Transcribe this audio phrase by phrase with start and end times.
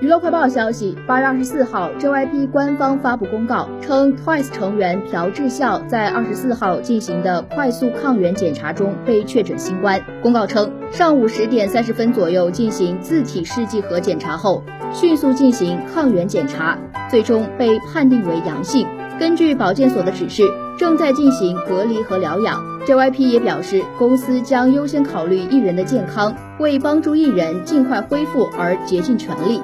[0.00, 10.02] 娱乐快报消息八月二十四号 jyp 官方发布公告称 twice 成员朴智孝在二十四号进行的快速抗原检查中被确诊新冠。
[10.22, 16.78] 公告称上午十点三十分左右进行自体试剂盒检查后迅速进行抗原检查
[17.10, 18.86] 最终被判定为阳性。
[19.18, 20.44] 根据保健所的指示
[20.78, 22.70] 正在进行隔离和疗养。
[22.86, 29.60] Jyp 也表示公司将优先考虑艺人的健康为帮助艺人尽快恢复而竭尽全力。